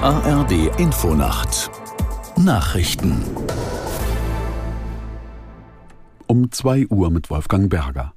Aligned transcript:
ARD 0.00 0.70
Infonacht 0.78 1.72
Nachrichten 2.36 3.20
um 6.28 6.52
2 6.52 6.86
Uhr 6.86 7.10
mit 7.10 7.30
Wolfgang 7.30 7.68
Berger. 7.68 8.14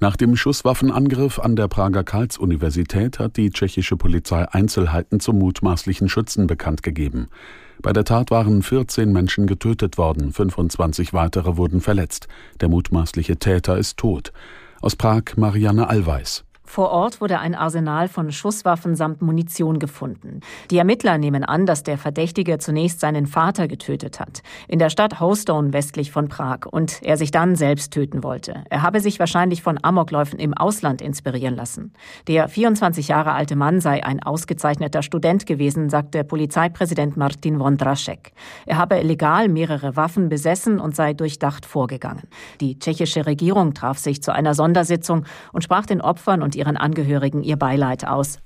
Nach 0.00 0.16
dem 0.16 0.36
Schusswaffenangriff 0.36 1.38
an 1.38 1.54
der 1.54 1.68
Prager 1.68 2.02
Karls-Universität 2.02 3.18
hat 3.18 3.36
die 3.36 3.50
tschechische 3.50 3.98
Polizei 3.98 4.46
Einzelheiten 4.50 5.20
zum 5.20 5.38
mutmaßlichen 5.38 6.08
Schützen 6.08 6.46
bekannt 6.46 6.82
gegeben. 6.82 7.28
Bei 7.82 7.92
der 7.92 8.04
Tat 8.04 8.30
waren 8.30 8.62
14 8.62 9.12
Menschen 9.12 9.46
getötet 9.46 9.98
worden, 9.98 10.32
25 10.32 11.12
weitere 11.12 11.58
wurden 11.58 11.82
verletzt. 11.82 12.26
Der 12.62 12.70
mutmaßliche 12.70 13.36
Täter 13.36 13.76
ist 13.76 13.98
tot. 13.98 14.32
Aus 14.80 14.96
Prag 14.96 15.36
Marianne 15.36 15.90
Allweis. 15.90 16.46
Vor 16.68 16.90
Ort 16.90 17.22
wurde 17.22 17.38
ein 17.38 17.54
Arsenal 17.54 18.08
von 18.08 18.30
Schusswaffen 18.30 18.94
samt 18.94 19.22
Munition 19.22 19.78
gefunden. 19.78 20.40
Die 20.70 20.76
Ermittler 20.76 21.16
nehmen 21.16 21.42
an, 21.42 21.64
dass 21.64 21.82
der 21.82 21.96
Verdächtige 21.96 22.58
zunächst 22.58 23.00
seinen 23.00 23.26
Vater 23.26 23.68
getötet 23.68 24.20
hat, 24.20 24.42
in 24.68 24.78
der 24.78 24.90
Stadt 24.90 25.18
Hostone 25.18 25.72
westlich 25.72 26.12
von 26.12 26.28
Prag, 26.28 26.66
und 26.70 27.00
er 27.02 27.16
sich 27.16 27.30
dann 27.30 27.56
selbst 27.56 27.94
töten 27.94 28.22
wollte. 28.22 28.64
Er 28.68 28.82
habe 28.82 29.00
sich 29.00 29.18
wahrscheinlich 29.18 29.62
von 29.62 29.78
Amokläufen 29.82 30.38
im 30.38 30.52
Ausland 30.52 31.00
inspirieren 31.00 31.56
lassen. 31.56 31.94
Der 32.26 32.50
24 32.50 33.08
Jahre 33.08 33.32
alte 33.32 33.56
Mann 33.56 33.80
sei 33.80 34.04
ein 34.04 34.22
ausgezeichneter 34.22 35.00
Student 35.00 35.46
gewesen, 35.46 35.88
sagte 35.88 36.22
Polizeipräsident 36.22 37.16
Martin 37.16 37.60
Wondraschek. 37.60 38.32
Er 38.66 38.76
habe 38.76 39.00
legal 39.00 39.48
mehrere 39.48 39.96
Waffen 39.96 40.28
besessen 40.28 40.80
und 40.80 40.94
sei 40.94 41.14
durchdacht 41.14 41.64
vorgegangen. 41.64 42.24
Die 42.60 42.78
tschechische 42.78 43.24
Regierung 43.24 43.72
traf 43.72 43.96
sich 43.96 44.22
zu 44.22 44.34
einer 44.34 44.52
Sondersitzung 44.52 45.24
und 45.54 45.64
sprach 45.64 45.86
den 45.86 46.02
Opfern 46.02 46.42
und 46.42 46.57
ihren 46.58 46.76
Angehörigen 46.76 47.42
ihr 47.42 47.56
Beileid 47.56 48.06
aus. 48.06 48.38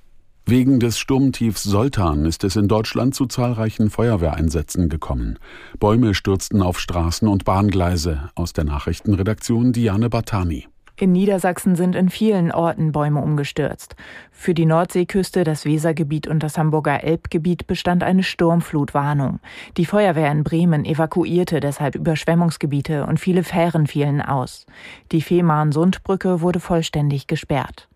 Wegen 0.45 0.81
des 0.81 0.99
Sturmtiefs 0.99 1.63
Soltan 1.63 2.27
ist 2.27 2.43
es 2.43 2.57
in 2.57 2.67
Deutschland 2.67 3.15
zu 3.15 3.27
zahlreichen 3.27 3.91
Feuerwehreinsätzen 3.91 4.89
gekommen. 4.89 5.39
Bäume 5.79 6.15
stürzten 6.15 6.63
auf 6.63 6.81
Straßen 6.81 7.29
und 7.29 7.45
Bahngleise. 7.45 8.31
Aus 8.35 8.53
der 8.53 8.65
Nachrichtenredaktion 8.65 9.73
Diane 9.73 10.11
Batani. 10.11 10.67
In 10.97 11.13
Niedersachsen 11.13 11.75
sind 11.75 11.97
in 11.97 12.11
vielen 12.11 12.53
Orten 12.53 12.93
Bäume 12.93 13.23
umgestürzt. 13.23 13.97
Für 14.31 14.53
die 14.53 14.67
Nordseeküste, 14.67 15.43
das 15.43 15.65
Wesergebiet 15.65 16.27
und 16.27 16.43
das 16.43 16.59
Hamburger 16.59 17.03
Elbgebiet 17.03 17.67
bestand 17.67 18.03
eine 18.03 18.23
Sturmflutwarnung. 18.23 19.41
Die 19.77 19.87
Feuerwehr 19.87 20.31
in 20.31 20.45
Bremen 20.45 20.85
evakuierte 20.85 21.61
deshalb 21.61 21.95
Überschwemmungsgebiete 21.95 23.07
und 23.07 23.19
viele 23.19 23.43
Fähren 23.43 23.87
fielen 23.87 24.21
aus. 24.21 24.67
Die 25.13 25.23
Fehmarn-Sundbrücke 25.23 26.41
wurde 26.41 26.61
vollständig 26.61 27.27
gesperrt. 27.27 27.89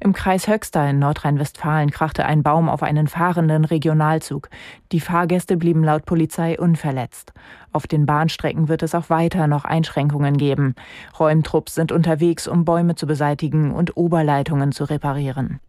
Im 0.00 0.12
Kreis 0.12 0.48
Höxter 0.48 0.90
in 0.90 0.98
Nordrhein-Westfalen 0.98 1.90
krachte 1.90 2.24
ein 2.24 2.42
Baum 2.42 2.68
auf 2.68 2.82
einen 2.82 3.08
fahrenden 3.08 3.64
Regionalzug. 3.64 4.48
Die 4.92 5.00
Fahrgäste 5.00 5.56
blieben 5.56 5.84
laut 5.84 6.04
Polizei 6.04 6.58
unverletzt. 6.58 7.32
Auf 7.72 7.86
den 7.86 8.06
Bahnstrecken 8.06 8.68
wird 8.68 8.82
es 8.82 8.94
auch 8.94 9.10
weiter 9.10 9.46
noch 9.46 9.64
Einschränkungen 9.64 10.36
geben. 10.36 10.74
Räumtrupps 11.18 11.74
sind 11.74 11.92
unterwegs, 11.92 12.46
um 12.48 12.64
Bäume 12.64 12.94
zu 12.94 13.06
beseitigen 13.06 13.72
und 13.72 13.96
Oberleitungen 13.96 14.72
zu 14.72 14.84
reparieren. 14.84 15.60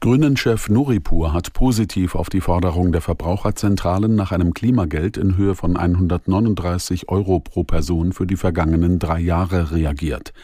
Grünen-Chef 0.00 0.68
Nuripur 0.68 1.32
hat 1.32 1.54
positiv 1.54 2.14
auf 2.14 2.28
die 2.28 2.42
Forderung 2.42 2.92
der 2.92 3.00
Verbraucherzentralen 3.00 4.14
nach 4.14 4.30
einem 4.30 4.52
Klimageld 4.52 5.16
in 5.16 5.38
Höhe 5.38 5.54
von 5.54 5.76
139 5.76 7.08
Euro 7.08 7.40
pro 7.40 7.64
Person 7.64 8.12
für 8.12 8.26
die 8.26 8.36
vergangenen 8.36 8.98
drei 8.98 9.18
Jahre 9.18 9.72
reagiert. 9.72 10.34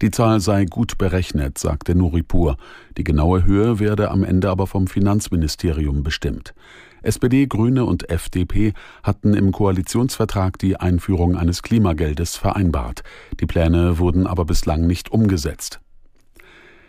Die 0.00 0.12
Zahl 0.12 0.38
sei 0.38 0.64
gut 0.64 0.96
berechnet, 0.96 1.58
sagte 1.58 1.96
Nuripur. 1.96 2.56
Die 2.96 3.02
genaue 3.02 3.44
Höhe 3.44 3.80
werde 3.80 4.12
am 4.12 4.22
Ende 4.22 4.48
aber 4.48 4.68
vom 4.68 4.86
Finanzministerium 4.86 6.04
bestimmt. 6.04 6.54
SPD, 7.02 7.46
Grüne 7.46 7.84
und 7.84 8.08
FDP 8.08 8.74
hatten 9.02 9.34
im 9.34 9.50
Koalitionsvertrag 9.50 10.56
die 10.58 10.76
Einführung 10.76 11.36
eines 11.36 11.62
Klimageldes 11.62 12.36
vereinbart. 12.36 13.02
Die 13.40 13.46
Pläne 13.46 13.98
wurden 13.98 14.28
aber 14.28 14.44
bislang 14.44 14.86
nicht 14.86 15.10
umgesetzt. 15.10 15.80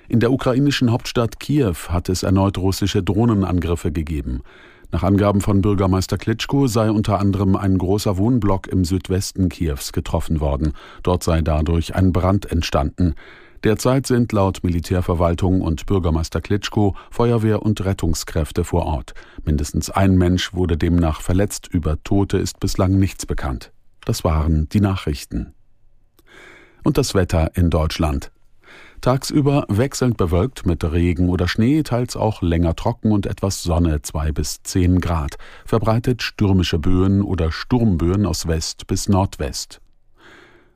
In 0.07 0.19
der 0.19 0.31
ukrainischen 0.31 0.91
Hauptstadt 0.91 1.39
Kiew 1.39 1.75
hat 1.89 2.09
es 2.09 2.23
erneut 2.23 2.57
russische 2.57 3.01
Drohnenangriffe 3.01 3.91
gegeben. 3.91 4.41
Nach 4.91 5.03
Angaben 5.03 5.41
von 5.41 5.61
Bürgermeister 5.61 6.17
Klitschko 6.17 6.65
sei 6.65 6.89
unter 6.89 7.19
anderem 7.19 7.55
ein 7.55 7.77
großer 7.77 8.17
Wohnblock 8.17 8.67
im 8.67 8.85
Südwesten 8.85 9.49
Kiews 9.49 9.91
getroffen 9.91 10.39
worden. 10.39 10.73
Dort 11.03 11.23
sei 11.23 11.41
dadurch 11.41 11.93
ein 11.95 12.11
Brand 12.11 12.51
entstanden. 12.51 13.13
Derzeit 13.63 14.07
sind 14.07 14.31
laut 14.31 14.63
Militärverwaltung 14.63 15.61
und 15.61 15.85
Bürgermeister 15.85 16.41
Klitschko 16.41 16.95
Feuerwehr 17.11 17.61
und 17.61 17.83
Rettungskräfte 17.83 18.63
vor 18.63 18.85
Ort. 18.85 19.13
Mindestens 19.43 19.91
ein 19.91 20.17
Mensch 20.17 20.53
wurde 20.53 20.77
demnach 20.77 21.21
verletzt. 21.21 21.67
Über 21.67 22.01
Tote 22.03 22.37
ist 22.37 22.59
bislang 22.59 22.97
nichts 22.97 23.25
bekannt. 23.25 23.71
Das 24.05 24.23
waren 24.23 24.69
die 24.69 24.81
Nachrichten. 24.81 25.53
Und 26.83 26.97
das 26.97 27.13
Wetter 27.13 27.51
in 27.55 27.69
Deutschland. 27.69 28.31
Tagsüber 29.01 29.65
wechselnd 29.69 30.17
bewölkt 30.17 30.65
mit 30.65 30.83
Regen 30.83 31.29
oder 31.29 31.47
Schnee, 31.47 31.83
teils 31.83 32.15
auch 32.15 32.41
länger 32.41 32.75
trocken 32.75 33.11
und 33.11 33.25
etwas 33.25 33.63
Sonne, 33.63 34.01
zwei 34.01 34.31
bis 34.31 34.61
zehn 34.63 34.99
Grad. 34.99 35.37
Verbreitet 35.65 36.21
stürmische 36.21 36.79
Böen 36.79 37.21
oder 37.21 37.51
Sturmböen 37.51 38.25
aus 38.25 38.47
West 38.47 38.87
bis 38.87 39.07
Nordwest. 39.07 39.81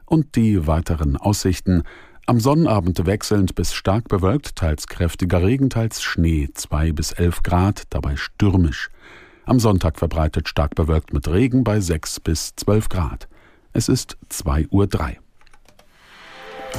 Und 0.06 0.36
die 0.36 0.68
weiteren 0.68 1.18
Aussichten. 1.18 1.84
Am 2.26 2.40
Sonnabend 2.40 3.06
wechselnd 3.06 3.56
bis 3.56 3.74
stark 3.74 4.08
bewölkt, 4.08 4.56
teils 4.56 4.88
kräftiger 4.88 5.44
Regen, 5.44 5.70
teils 5.70 6.02
Schnee, 6.02 6.50
zwei 6.54 6.94
bis 6.94 7.12
elf 7.12 7.44
Grad, 7.44 7.84
dabei 7.90 8.16
stürmisch. 8.16 8.90
Am 9.46 9.60
Sonntag 9.60 10.00
verbreitet 10.00 10.48
stark 10.48 10.76
bewölkt 10.76 11.14
mit 11.14 11.28
Regen 11.28 11.66
bei 11.66 11.82
sechs 11.82 12.22
bis 12.22 12.56
zwölf 12.56 12.88
Grad. 12.88 13.28
Es 13.74 13.90
ist 13.90 14.18
zwei 14.30 14.68
Uhr. 14.70 14.88
drei. 14.88 15.20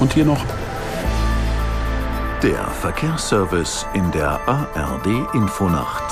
Und 0.01 0.15
hier 0.15 0.25
noch 0.25 0.45
der 2.45 2.67
Verkehrsservice 2.67 3.87
in 3.95 4.11
der 4.13 4.39
ARD 4.47 5.07
Infonacht. 5.33 6.05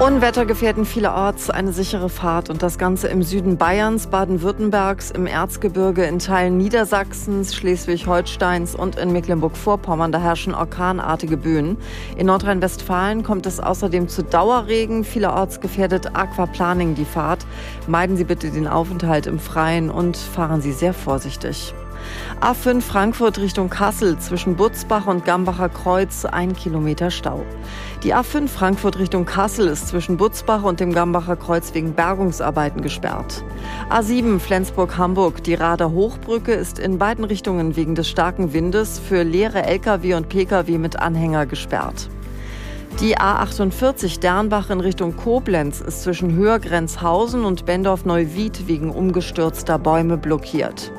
Unwetter 0.00 0.44
gefährden 0.46 0.84
vielerorts 0.84 1.48
eine 1.48 1.72
sichere 1.72 2.08
Fahrt 2.08 2.50
und 2.50 2.60
das 2.60 2.76
Ganze 2.76 3.06
im 3.06 3.22
Süden 3.22 3.56
Bayerns, 3.56 4.08
Baden-Württembergs, 4.08 5.12
im 5.12 5.28
Erzgebirge, 5.28 6.02
in 6.06 6.18
Teilen 6.18 6.56
Niedersachsens, 6.56 7.54
Schleswig-Holsteins 7.54 8.74
und 8.74 8.96
in 8.96 9.12
Mecklenburg-Vorpommern. 9.12 10.10
Da 10.10 10.18
herrschen 10.18 10.56
orkanartige 10.56 11.36
Böen. 11.36 11.76
In 12.16 12.26
Nordrhein-Westfalen 12.26 13.22
kommt 13.22 13.46
es 13.46 13.60
außerdem 13.60 14.08
zu 14.08 14.24
Dauerregen. 14.24 15.04
Vielerorts 15.04 15.60
gefährdet 15.60 16.16
Aquaplaning 16.16 16.96
die 16.96 17.04
Fahrt. 17.04 17.46
Meiden 17.86 18.16
Sie 18.16 18.24
bitte 18.24 18.50
den 18.50 18.66
Aufenthalt 18.66 19.28
im 19.28 19.38
Freien 19.38 19.88
und 19.88 20.16
fahren 20.16 20.60
Sie 20.60 20.72
sehr 20.72 20.94
vorsichtig. 20.94 21.74
A5 22.40 22.80
Frankfurt 22.80 23.38
Richtung 23.38 23.70
Kassel 23.70 24.18
zwischen 24.18 24.56
Butzbach 24.56 25.06
und 25.06 25.24
Gambacher 25.24 25.68
Kreuz 25.68 26.24
ein 26.24 26.54
Kilometer 26.54 27.10
Stau. 27.10 27.44
Die 28.02 28.14
A5 28.14 28.48
Frankfurt 28.48 28.98
Richtung 28.98 29.24
Kassel 29.24 29.68
ist 29.68 29.88
zwischen 29.88 30.16
Butzbach 30.16 30.62
und 30.62 30.80
dem 30.80 30.92
Gambacher 30.92 31.36
Kreuz 31.36 31.74
wegen 31.74 31.94
Bergungsarbeiten 31.94 32.82
gesperrt. 32.82 33.44
A7 33.90 34.40
Flensburg-Hamburg, 34.40 35.44
die 35.44 35.54
Rader 35.54 35.92
Hochbrücke 35.92 36.52
ist 36.52 36.78
in 36.78 36.98
beiden 36.98 37.24
Richtungen 37.24 37.76
wegen 37.76 37.94
des 37.94 38.08
starken 38.08 38.52
Windes 38.52 38.98
für 38.98 39.22
leere 39.22 39.62
Lkw 39.62 40.14
und 40.14 40.28
Pkw 40.28 40.78
mit 40.78 40.98
Anhänger 40.98 41.46
gesperrt. 41.46 42.08
Die 43.00 43.18
A48 43.18 44.20
Dernbach 44.20 44.70
in 44.70 44.80
Richtung 44.80 45.16
Koblenz 45.16 45.80
ist 45.80 46.02
zwischen 46.02 46.34
Höhergrenzhausen 46.34 47.44
und 47.44 47.64
Bendorf-Neuwied 47.64 48.68
wegen 48.68 48.90
umgestürzter 48.90 49.78
Bäume 49.78 50.18
blockiert. 50.18 50.92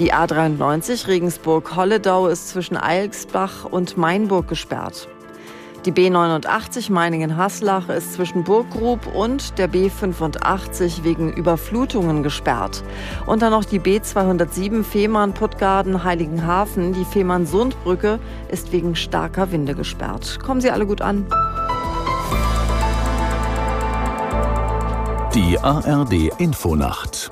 Die 0.00 0.12
A93 0.14 1.06
Regensburg-Holledau 1.08 2.28
ist 2.28 2.48
zwischen 2.48 2.78
Eilsbach 2.78 3.66
und 3.66 3.98
Mainburg 3.98 4.48
gesperrt. 4.48 5.08
Die 5.84 5.92
B89 5.92 6.90
Meiningen-Haslach 6.90 7.90
ist 7.90 8.14
zwischen 8.14 8.42
Burggrub 8.42 9.14
und 9.14 9.58
der 9.58 9.70
B85 9.70 11.04
wegen 11.04 11.30
Überflutungen 11.30 12.22
gesperrt. 12.22 12.82
Und 13.26 13.42
dann 13.42 13.50
noch 13.50 13.66
die 13.66 13.78
B207 13.78 14.84
Fehmarn-Puttgarden-Heiligenhafen. 14.84 16.94
Die 16.94 17.04
Fehmarn-Sundbrücke 17.04 18.18
ist 18.50 18.72
wegen 18.72 18.96
starker 18.96 19.52
Winde 19.52 19.74
gesperrt. 19.74 20.38
Kommen 20.42 20.62
Sie 20.62 20.70
alle 20.70 20.86
gut 20.86 21.02
an. 21.02 21.26
Die 25.34 25.58
ARD 25.58 26.30
Infonacht 26.38 27.28